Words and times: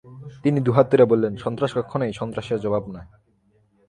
তিনি 0.43 0.59
দুহাত 0.59 0.85
তুলে 0.91 1.05
বললেন- 1.05 1.33
স্বন্ত্রাস 1.43 1.71
কখনেই 1.77 2.13
স্বন্ত্রাসের 2.13 2.59
জবাব 2.59 2.83
নয়। 2.87 3.07